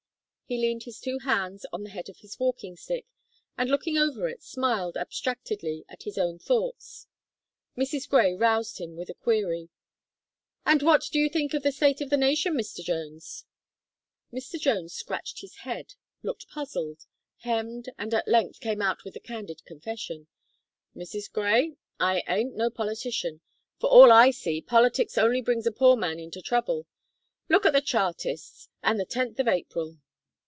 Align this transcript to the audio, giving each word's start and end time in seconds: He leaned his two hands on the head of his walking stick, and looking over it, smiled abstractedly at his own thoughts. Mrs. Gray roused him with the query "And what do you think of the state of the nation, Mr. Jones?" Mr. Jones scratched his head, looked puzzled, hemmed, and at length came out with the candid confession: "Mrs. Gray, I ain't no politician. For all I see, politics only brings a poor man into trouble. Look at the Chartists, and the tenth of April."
He 0.51 0.57
leaned 0.57 0.83
his 0.83 0.99
two 0.99 1.19
hands 1.19 1.65
on 1.71 1.83
the 1.85 1.89
head 1.91 2.09
of 2.09 2.17
his 2.17 2.37
walking 2.37 2.75
stick, 2.75 3.05
and 3.57 3.69
looking 3.69 3.97
over 3.97 4.27
it, 4.27 4.43
smiled 4.43 4.97
abstractedly 4.97 5.85
at 5.87 6.03
his 6.03 6.17
own 6.17 6.39
thoughts. 6.39 7.07
Mrs. 7.77 8.05
Gray 8.09 8.33
roused 8.33 8.77
him 8.81 8.97
with 8.97 9.07
the 9.07 9.13
query 9.13 9.69
"And 10.65 10.83
what 10.83 11.07
do 11.09 11.19
you 11.19 11.29
think 11.29 11.53
of 11.53 11.63
the 11.63 11.71
state 11.71 12.01
of 12.01 12.09
the 12.09 12.17
nation, 12.17 12.53
Mr. 12.55 12.83
Jones?" 12.83 13.45
Mr. 14.33 14.59
Jones 14.59 14.93
scratched 14.93 15.39
his 15.39 15.55
head, 15.59 15.93
looked 16.21 16.49
puzzled, 16.49 17.05
hemmed, 17.37 17.87
and 17.97 18.13
at 18.13 18.27
length 18.27 18.59
came 18.59 18.81
out 18.81 19.05
with 19.05 19.13
the 19.13 19.21
candid 19.21 19.63
confession: 19.63 20.27
"Mrs. 20.93 21.31
Gray, 21.31 21.77
I 21.97 22.23
ain't 22.27 22.57
no 22.57 22.69
politician. 22.69 23.39
For 23.79 23.89
all 23.89 24.11
I 24.11 24.31
see, 24.31 24.61
politics 24.61 25.17
only 25.17 25.39
brings 25.41 25.65
a 25.65 25.71
poor 25.71 25.95
man 25.95 26.19
into 26.19 26.41
trouble. 26.41 26.87
Look 27.47 27.65
at 27.65 27.71
the 27.71 27.79
Chartists, 27.81 28.67
and 28.83 28.99
the 28.99 29.05
tenth 29.05 29.39
of 29.39 29.47
April." 29.47 29.99